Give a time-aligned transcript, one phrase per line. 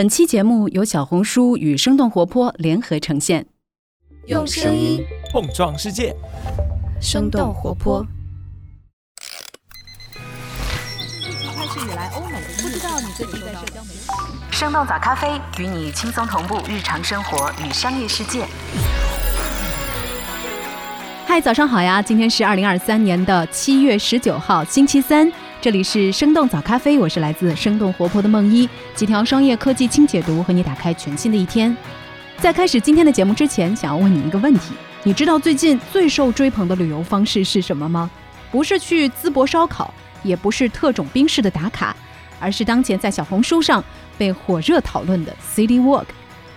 [0.00, 3.44] 本期节目由小红书与生动活泼联合呈现，
[4.28, 6.16] 用声音碰撞世界，
[7.02, 8.02] 生动活泼。
[11.54, 14.08] 开始以来，欧美不知道你最近在社交媒体。
[14.50, 18.46] 生动早咖啡与你轻松同步日常生活与商业世界。
[21.26, 22.00] 嗨，早上好呀！
[22.00, 25.30] 今天是二零二三年的七月十九号，星期三。
[25.62, 31.76] 这里是生动早咖啡，我是来自生动活泼的梦一，几条商业科技轻解读，和你打开全新的一天。
[32.38, 38.10] 在开始今天的节目之前，想要问你一个问题：你知道最近最受追捧的旅游方式是什么吗？
[38.50, 39.92] 不是去淄博烧烤，
[40.22, 41.94] 也不是特种兵式的打卡，
[42.40, 43.84] 而是当前在小红书上
[44.16, 46.06] 被火热讨论的 City Walk。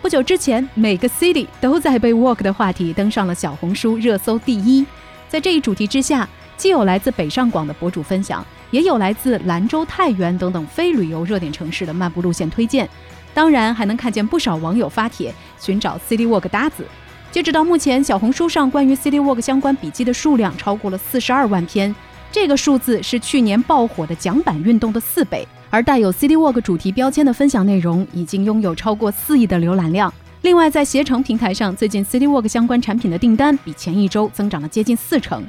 [0.02, 4.86] 不久之前，每个 City 都在被 Walk 的话题登上了小红书热搜第一。
[5.28, 8.46] 在这一主题之下，既有来自北上广的博主分享。
[8.74, 12.90] 也有来自兰州、太原等等非旅游热点城市的漫步路线推荐，
[13.32, 16.84] 当然还能看见不少网友发帖寻找 City Walk 搭子。
[17.32, 21.94] 截止到目前，小红书上关于 City Walk 相关笔记的数量超过了四十二万篇，
[22.32, 25.48] 这个数字是去年爆火的桨板运动的四倍。
[25.70, 30.12] 而带有 City Walk 主题标签的分享内容已经拥有超过四亿的浏览量。
[30.42, 35.44] 另外，在携程平台上，最近 City Walk 相关产品的订单比前一周增长了接近四成。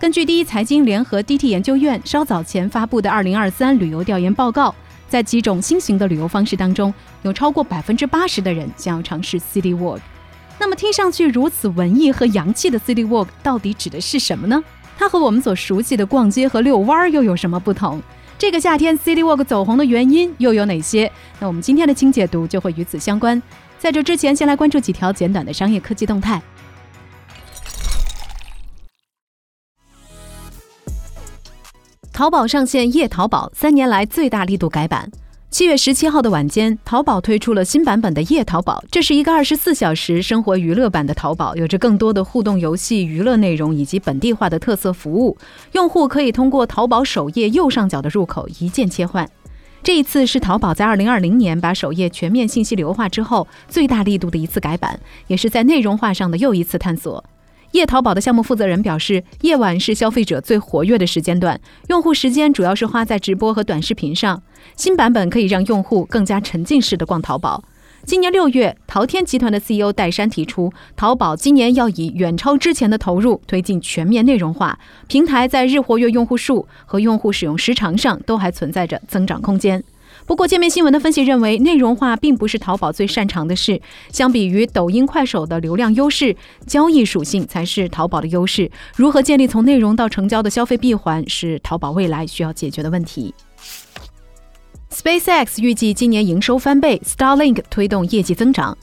[0.00, 4.74] 根据第一财经联合 DT 研究院稍早前发布的2023旅游调研报告，
[5.10, 10.00] 在几种新型的旅游方式当中，有超过百分之八十的人想要尝试 City Walk。
[10.58, 14.64] 那么，听上去如此文艺和洋气的 City Walk 到底指的是什么呢？
[14.96, 18.00] 它和我们所熟悉的逛街和遛弯儿又有什么不同？
[18.38, 21.12] 这个夏天 City Walk 走红的原因又有哪些？
[21.38, 23.40] 那我们今天的轻解读就会与此相关。
[23.78, 26.40] 在这之前，先来关注几条简短的商业科技动态。
[32.20, 35.10] 淘宝上线夜淘宝，三年来最大力度改版。
[35.48, 45.38] 七月十七号的晚间，淘宝推出了新版本的夜淘宝，这是一个二十四小时生活娱乐版的淘宝，有着更多的互动游戏、娱乐内容以及本地化的特色服务。
[45.72, 49.26] 用户可以通过淘宝首页右上角的入口一键切换。
[49.82, 57.24] 这一次是淘宝在二零二零年把首页全面信息流化之后最大力度的一次改版，也是在内容化上的又一次探索。
[57.72, 64.42] 夜淘宝的项目负责人表示，夜晚是消费者最活跃的时间段，用户时间主要是花在直播和短视频上。
[64.76, 67.62] 新版本可以让用户更加沉浸式的逛淘宝。
[68.04, 74.78] 今年六月，淘天集团的 CEO 戴珊提出，淘宝今年要以远超之前的投入，推进全面内容化。
[75.06, 79.84] 平台在日活跃用户数和用户使用时长上都还存在着增长空间。
[80.30, 83.82] 不过，界面新闻的分析认为，内容化并不是淘宝最擅长的事。
[84.12, 86.36] 相比于抖音、快手的流量优势，
[86.68, 88.70] 交易属性才是淘宝的优势。
[88.94, 93.34] 如何建立从内容到成交的消费闭环，是淘宝未来需要解决的问题。
[94.92, 98.78] SpaceX 预计今年营收翻倍，Starlink 推动业绩增长。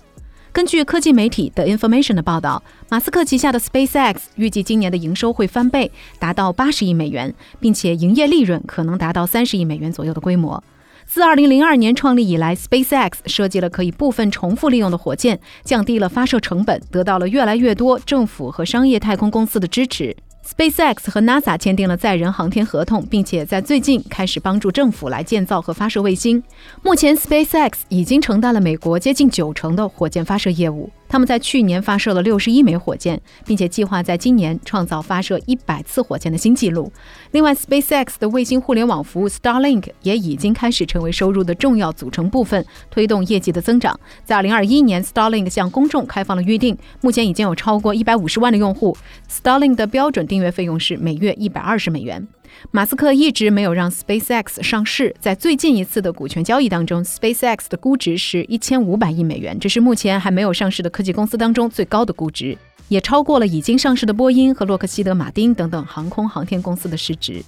[0.52, 10.62] 根据科技媒体的 Information 的报道，马斯克旗下的 SpaceX 预计今年的营收会翻倍，达到八十亿美元，并且营业利润可能达到三十亿美元左右的规模。
[11.08, 20.16] 自2002年创立以来，SpaceX 设计了可以部分重复利用的火箭，降低了发射成本，得到了越来越多政府和商业太空公司的支持。
[20.46, 26.44] SpaceX 和 NASA 签订了载人航天合同，并且在最近开始帮助政府来建造和发射卫星。
[26.84, 30.90] 目前，SpaceX 已经承担了美国接近九成的火箭发射业务。
[31.10, 36.92] 他们在去年发射了六十一枚火箭，并且计划在今年创造发射一百次火箭的新纪录。
[37.32, 43.98] 另外，SpaceX 的卫星互联网服务 Starlink 也已经开始成为收入的重要组成部分，推动业绩的增长。
[44.24, 48.98] 在二零二一年，Starlink 向公众开放了预定，目前已经有超过一百五十万的用户。
[49.30, 52.28] Starlink 的标准订阅费用是每月一百二十美元。
[52.72, 62.58] 马斯克一直没有让 SpaceX 上市，在最近一次的股权交易当中，SpaceX 的估值是一千五百亿美元，这是目前还没有上市的科技公司当中最高的估值，
[62.88, 67.44] 也超过了已经上市的波音和洛克希德马丁等等航空航天公司的市值。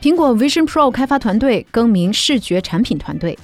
[0.00, 3.38] 苹果 Vision Pro 开发团队更名视觉产品团队。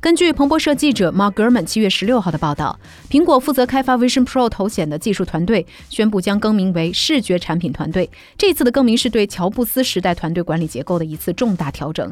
[0.00, 2.80] 根据彭博社记者 Mark Gurman 七月十六号的报道，
[3.10, 8.08] 苹果负责开发 Vision Pro 头显的技术团队宣布将更名为视觉产品团队。
[8.38, 12.10] 这次的更名是对乔布斯时代团队管理结构的一次重大调整。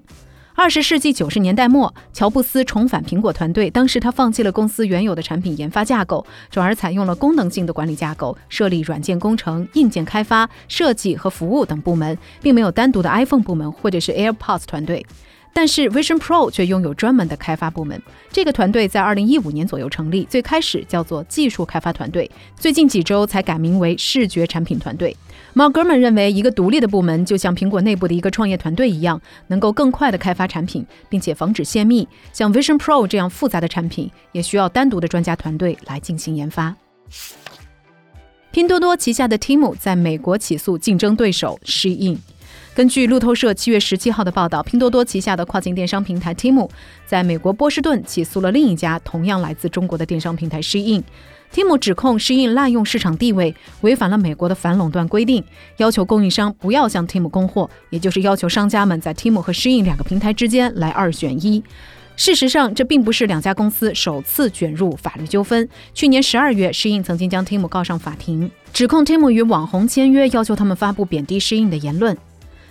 [0.55, 15.07] 二十世纪九十年代末，乔布斯重返苹果团队，当时他放弃了公司原有的产品研发架构，转而采用了功能性的管理架构，设立软件工程、硬件开发、设计和服务等部门，并没有单独的 iPhone 部门或者是 AirPods 团队。
[15.59, 18.01] 但是 Vision Pro 却拥有专门的开发部门。
[18.31, 25.17] 这个团队在二零一五年左右成立，最开始叫做技术开发团队，最近几周才改名为视觉产品团队。
[25.57, 32.07] Mark Gurman 认为，一个独立的部门就像苹果内部的一个创业团队一样，能够更快地开发产品，并且防止泄密。
[32.33, 36.73] 像 Vision Pro 这样复杂的产品，也需要单独的专家团队来进行研发。
[38.53, 42.19] 拼多多旗下的 Temu 在美国起诉竞争对手 Shein。
[42.79, 46.71] 根据路透社七月十七号的报道，拼多多旗下的跨境电商平台 Temu
[47.05, 51.03] 在美国波士顿起诉了另一家同样来自中国的电商平台 Shein。
[51.53, 55.43] Tim 指控 Shein 滥用市场地位，违反了美国的反垄断规定，
[55.79, 61.61] 要求供应商不要向 Tim 供货，也就是要求商家们在 Tim 和 Shein 两个平台之间来二选一。
[62.15, 65.69] 事实上，这并不是两家公司首次卷入法律纠纷。
[65.93, 72.17] 去年十二月，，Shein 曾经将 Tim 告上法庭，指控 Tim 与网红签约，要求他们发布贬低 Shein 的言论。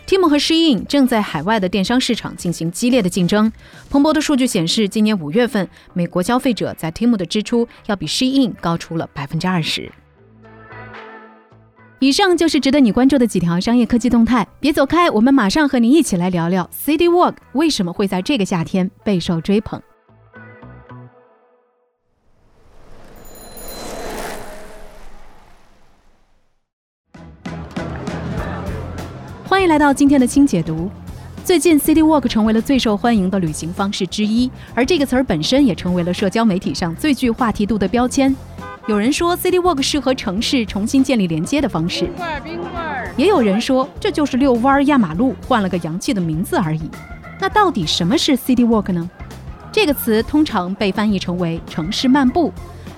[0.08, 3.52] Tim 和 Shein 正在海外的电商市场进行激烈的竞争。
[3.90, 9.92] 彭博的数据显示，今年五月份，美国消费者在 Tim 的支出要比 Shein 高出了百分之二十。
[12.00, 19.82] 以上就是值得你关注的几条商业科技动态，别走开，我们马上和你一起来聊聊 City Walk 为什么会在这个夏天备受追捧。
[29.58, 30.88] 欢迎来到今天的轻解读。
[31.44, 38.36] 最近，City Walk 成为了最受欢迎的旅行方式之一，而这个词儿本身也成为了社交媒体上最具话题度的标签。
[38.86, 42.06] 有人说，City Walk 是和城市重新建立连接的方式；
[43.18, 46.88] 也有人说，这就是遛弯儿压马路，换了个洋气的名字而已。
[47.40, 49.10] 那到底什么是 City Walk 呢？
[49.72, 52.54] 这个词通常被翻译成为城市漫步，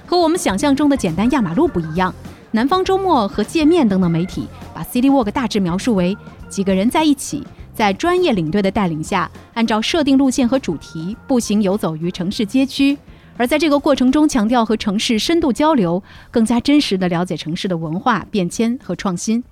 [0.06, 2.14] 和我们想象中的简单压马路不一样。
[2.52, 4.48] 南方周末和界面等等媒体
[4.80, 6.18] 把 City Walk 大致描述为。
[6.48, 12.98] 几个人在一起，在专业领队的带领下，按照设定路线和主题步行游走于城市街区，
[13.36, 19.44] 而在这个过程中，强调和城市深度交流，更加真实的了解城市的文化变迁和创新。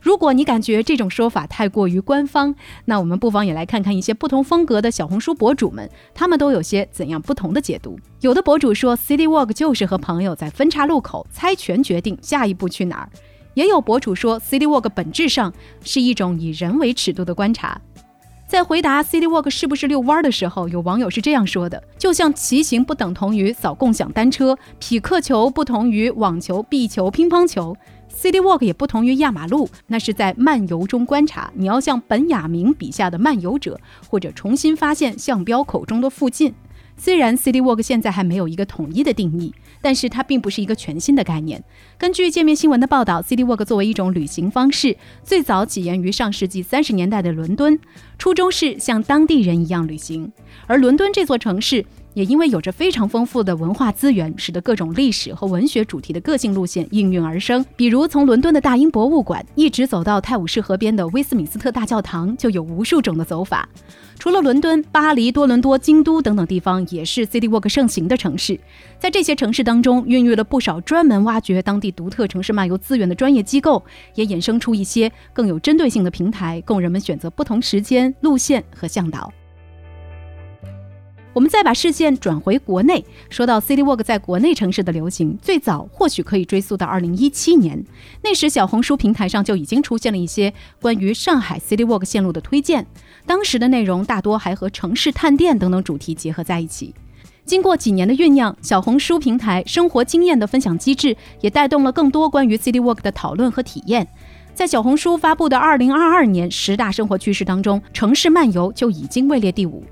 [0.00, 2.54] 如果你感觉这种说法太过于官方，
[2.84, 7.98] 那我们不妨也来看看一些不同风格的小红书博主们，他们都有些怎样不同的解读。
[8.20, 13.08] 有的博主说，City Walk 就是和朋友在分岔路口猜拳决定下一步去哪儿。
[13.54, 15.52] 也有博主说，City Walk 本质上
[15.82, 17.80] 是一种以人为尺度的观察。
[18.46, 27.76] 在回答 City Walk 是不是遛弯的时候，有网友是这样说的：就像骑行不等同于扫共享单车，匹克球不同于网球、壁球、乒乓球
[28.14, 29.68] ，City Walk 也不同于压马路。
[29.86, 36.54] 那是在漫游中观察，你要像本雅明笔下的漫游者，或者重新发现向标口中的附近。
[36.96, 39.52] 虽然 City Walk 现在还没有一个统一的定义。
[39.84, 41.62] 但是它并不是一个全新的概念。
[41.98, 47.78] 根据界面新闻的报道，City Walk 作为一种旅行方式，最早起源于上世纪三十年代的伦敦，
[48.16, 50.32] 初衷是像当地人一样旅行。
[50.66, 51.84] 而伦敦这座城市。
[52.14, 57.64] 也因为有着非常丰富的文化资源，使得各种历史和文学主题的个性路线应运而生。
[57.76, 63.68] 比如，从伦敦的大英博物馆一直走到泰晤士河边的威斯敏斯特大教堂，就有无数种的走法。
[64.16, 68.58] 除了伦敦，巴黎、多伦多、京都等等地方也是 City Walk 盛行的城市。
[68.98, 73.84] 在这些城市当中，孕育了不少专门挖掘当地独特城市漫游资源的专业机构，
[74.14, 79.30] 也衍生出一些更有针对性的平台，供人们选择不同时间、路线和向导。
[81.34, 87.84] 我们再把视线转回国内，说到 City Walk 在国内城市的流行，最早或许可以追溯到二零一七年，
[88.22, 92.86] 那时小红书平台上就已经出现了一些关于上海 City Walk 线路的推荐，
[93.26, 96.94] 当时的内容大多还和城市探店等等主题结合在一起。
[97.44, 104.06] 经过几年的酝酿，小红书平台生活经验的分享机制也带动了更多关于 City Walk 的讨论和体验。
[104.54, 109.82] 在小红书发布的二零二二年十大生活趋势当中，城市漫游就已经位列第五。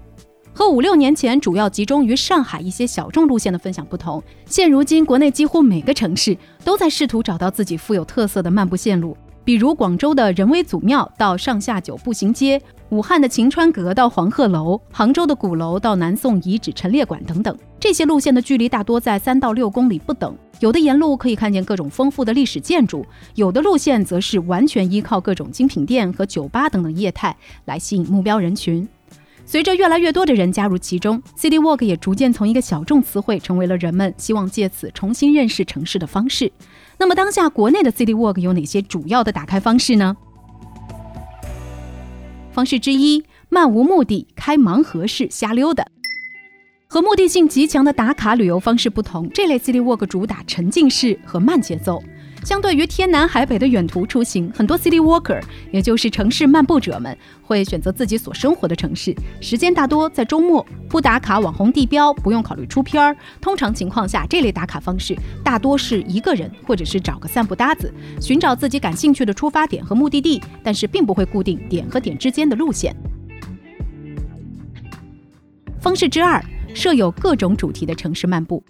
[0.55, 17.57] 和五六年前主要集中于上海一些小众路线的分享不同，现如今国内几乎每个城市都在试图找到自己富有特色的漫步线路，比如广州的人微祖庙到上下九步行街，武汉的晴川阁到黄鹤楼，杭州的鼓楼到南宋遗址陈列馆等等。
[17.81, 23.07] 这些路线的距离大多在三到六公里不等，有的沿路可以看见各种丰富的历史建筑，
[23.37, 28.87] 有的路线则是完全依靠各种精品店和酒吧等等业态来吸引目标人群。
[29.53, 36.51] 随着越来越多的人加入其中，City Walk 也逐渐从一个小众词汇成为了人们希望借此重新认识城市的方式。
[36.99, 40.17] 那么，当下国内的 City Walk 有哪些主要的打开方式呢？
[42.51, 45.87] 方式之一，漫无目的开盲盒式瞎溜达。
[46.89, 52.03] 和目的性极强的打卡旅游方式不同，这类 City Walk 主打沉浸式和慢节奏。
[52.45, 63.17] 相对于天南海北的远途出行，很多 City Walker，也就是城市漫步者们，会选择自己所生活的城市，时间大多在周末，不打卡网红地标，不用考虑出片儿。
[63.41, 72.95] 通常情况下，这类打卡方式大多是一个人，或者是找个散步搭子，寻找自己感兴趣的出发点和目的地，但是并不会固定点和点之间的路线。
[75.81, 76.45] 方式之二，
[76.75, 78.63] 设有各种主题的城市漫步。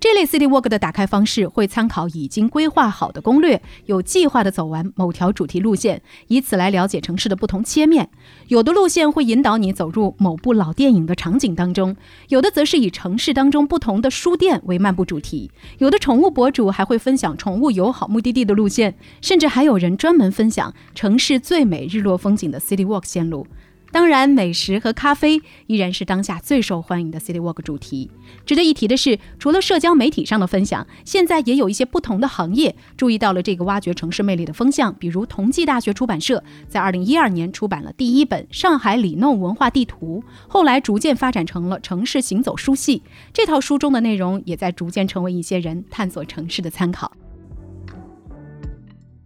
[0.00, 8.08] 这类 City Walk 的打开方式会参考已经规划好的攻略，有计划的走完某条主题路线，以此来了解城市的不同切面。
[8.46, 11.96] 有的路线会引导你走入某部老电影的场景当中，
[12.28, 15.50] 有的则是以城市当中不同的书店为漫步主题。
[15.78, 23.44] 有的宠物博主还会分享宠物友好目的地的路线，甚至还有人专门分享城市最美日落风景的 City Walk 线路。
[23.90, 28.10] 当然，美食和咖啡依然是当下最受欢迎的 City Walk 主题。
[28.44, 34.94] 值得一提的是，除了社交媒体上的分享，现在也有一些不同的行业注意到了这个挖掘城市魅力的风向。
[34.94, 43.02] 比如，同济大学出版社在2012年出版了第一本《上海里弄文化地图》，后来逐渐发展成了城市行走书系。
[43.32, 47.10] 这套书中的内容也在逐渐成为一些人探索城市的参考。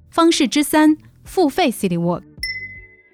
[0.09, 2.32] 方式之三：付费 City Walk。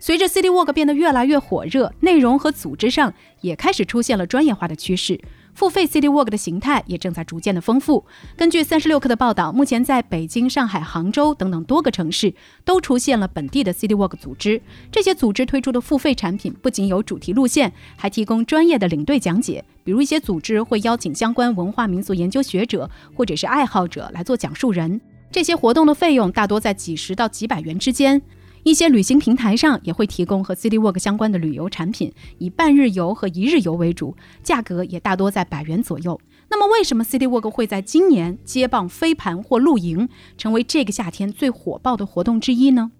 [0.01, 5.21] 随着 City Walk 变得越来越火热，内容和组织上也开始出现了专业化的趋势。
[5.55, 8.05] 付费 City Walk 的形态也正在逐渐的丰富。
[8.37, 12.33] 根据三十六氪的报道，目前在北京、上海、杭州等等多个城市
[12.65, 14.63] 都出现了本地的 City Walk 组织。
[14.93, 19.65] 这些组织推出的付费产品不仅有主题路线，还提供专业的领队讲解。
[19.83, 25.01] 比如一些组织会邀请相关文化民俗研究学者或者是爱好者来做讲述人。
[25.33, 28.23] 这些活动的费用大多在几十到几百元之间。
[28.69, 36.21] 一些旅行平台上也会提供和 City Walk 相关的旅游产品，以半日游和一日游为主，价格也大多在百元左右。
[36.51, 42.91] 那么，为什么 City Walk 会在今年接棒飞盘或露营，成为这个夏天最火爆的活动之一呢？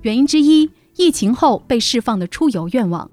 [0.00, 3.10] 原因之一，疫情后被释放的出游愿望。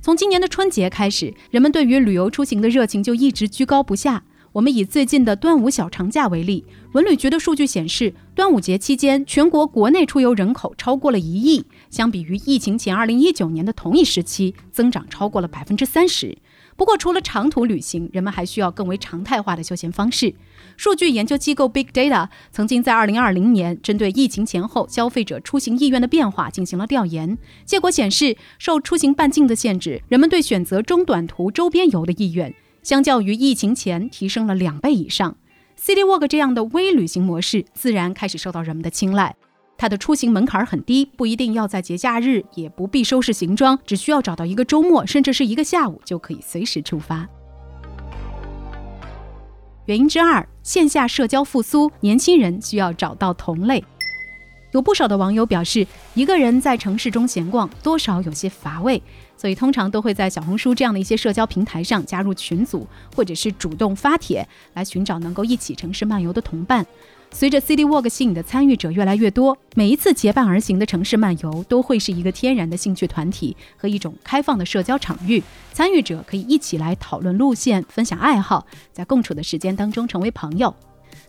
[0.00, 4.22] 从今年的春节开始，人们对于旅游出行的热情就一直居高不下。
[4.52, 16.36] 我们以最近的端午小长假为例，文旅局的数据显示，端午节期间全国国内出游人口超过了一亿，相比于疫情前二零一九年的同一时期，增长超过了百分之三十。
[16.76, 20.34] 不过，除了长途旅行，人们还需要更为常态化的休闲方式。
[20.76, 27.36] 数据研究机构 Big Data 曾经在二零二零年针对疫情前后消费者出行意愿的变化进行了调研，
[27.66, 32.54] 结果显示，受出行半径的限制，人们对选择中短途周边游的意愿。
[32.88, 35.36] 相较于疫情前提升了两倍以上
[35.78, 39.36] ，City Walk 这样的微旅行模式自然开始受到人们的青睐。
[39.76, 47.28] 它的出行门槛很低，不一定要在节假日，也不必收拾行装，只需要找到一个周末，甚至是一个下午就可以随时出发。
[49.84, 53.84] 原因之二，线下社交复苏，年轻人需要找到同类。
[54.78, 59.02] 有不少的网友表示，一个人在城市中闲逛，多少有些乏味。
[59.36, 66.86] 所以通常都会在小红书这样的一些社交平台上加入群组，或者是主动发帖来寻找能够一起城市漫游的同伴。
[67.32, 75.42] 随着 City Walk 吸引的参与者越来越多，每一次结伴而行的城市漫游都会是一个天然的兴趣团体和一种开放的社交场域。
[75.72, 80.72] 参与者可以一起来讨论路线、分享爱好，在共处的时间当中成为朋友。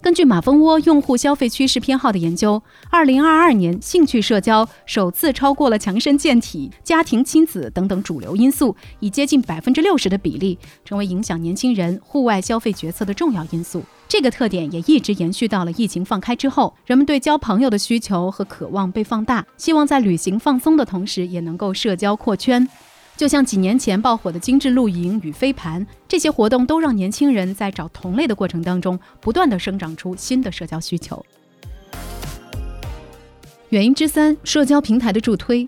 [0.02, 13.84] 根据马蜂窝用户消费趋势偏好的研究，二零二二年兴趣社交首次超过了强身健体、家庭亲子等等主流因素，以接近百分之六十的比例，成为影响年轻人户外消费决策的重要因素。
[14.08, 22.66] 这个特点也一直延续到了疫情放开之后，人们对交朋友的需求和渴望被放大，希望在旅行放松的同时，也能够社交扩圈。
[23.20, 31.26] 就像几年前爆火的精致露营与飞盘，这些活动都让年轻人在找同类的过程当中，不断的生长出新的社交需求。
[33.68, 35.68] 原因之三，社交平台的助推。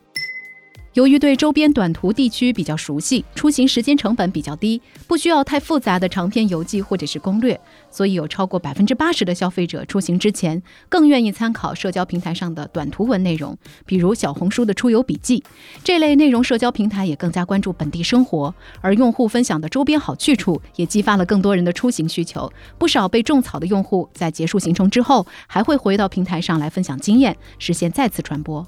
[0.94, 7.58] 由于对周边短途地区比较熟悉，出行时间成本比较低，不需要太复杂的长篇游记或者是攻略，
[7.90, 15.42] 所以有超过百分之八十的消费者出行之前更愿意参考社交平台上的短图文内容，比如小红书的出游笔记
[15.82, 16.42] 这类内容。
[16.42, 22.52] 社交平台也更加关注本地生活，而用户分享的周边好去处也激发了更多人的出行需求。
[22.78, 28.68] 不少被种草的用户在结束行程之后，还会回到平台上来分享经验，实现再次传播。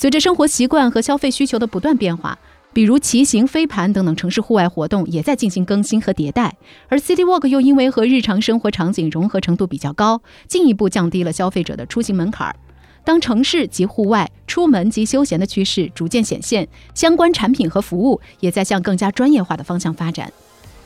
[0.00, 2.38] 随着生活习惯和消费需求的不断变化，
[2.72, 6.56] 比如骑行、飞盘等等城市户外活动也在进行更新和迭代。
[6.88, 12.56] 而 City Walk 又因为和日常生活场景融合程度比较高，进一步降低了消费者的出行门槛。
[13.04, 20.32] 当城市及户外、出门及休闲的趋势逐渐显现，相关产品和服务也在向更加专业化的方向发展。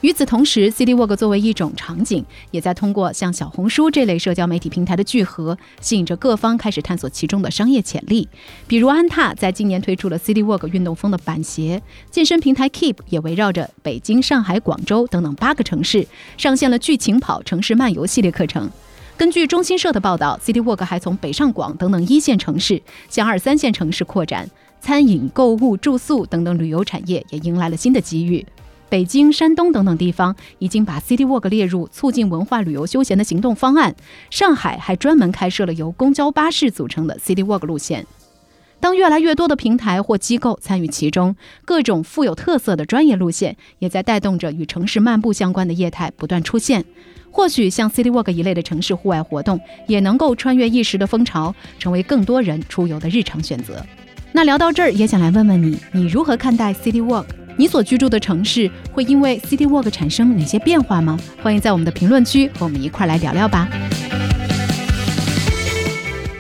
[0.05, 8.29] 与此同时，City Walk 作为一种场景，也在通过像小红书这类社交媒体平台的聚合，吸引着各方开始探索其中的商业潜力。
[8.67, 16.07] 比如安踏在今年推出了 City Walk 运动风的板鞋，健身平台 Keep 也围绕着北京、上海、广州等等八个城市，
[16.37, 18.71] 上线了剧情跑城市漫游系列课程。
[19.17, 24.51] 根据中新社的报道，City Walk 还从北上广等等一线城市向二三线城市扩展，
[24.83, 28.45] 餐饮、购物、住宿等等旅游产业也迎来了新的机遇。
[28.95, 33.93] 北京、山东等等地方已经把 City Walk 列入促进文化旅游休闲的行动方案。
[34.31, 38.07] 上海还专门开设了由公交巴士组成的 City Walk 路线。
[38.79, 41.35] 当越来越多的平台或机构参与其中，
[41.65, 46.85] 各种富有特色的专业路线也在带动着与城市漫步相关的业态不断出现。
[47.33, 49.59] 或许像 City Walk 一类的城市户外活动，
[49.89, 53.85] 也能够穿越一时的风潮，成为更多人出游的日常选择。
[54.31, 57.25] 那聊到这儿，也想来问问你，你如何看待 City Walk？
[57.57, 61.19] 你所居住的城市会因为 City Walk 产生哪些变化吗？
[61.43, 63.69] 欢迎在我们的评论区和我们一块来聊聊吧。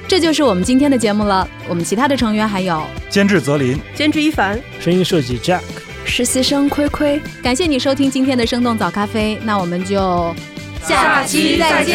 [0.09, 1.49] 这就是我们今天的节目了。
[1.68, 5.62] 我们其他的成员还有监制泽林，监制一凡，声音设计 Jack，
[6.04, 7.21] 实习生亏亏。
[7.42, 10.35] 感谢你收听今天的生动早咖啡，那我们就。
[10.83, 11.94] 下期再见。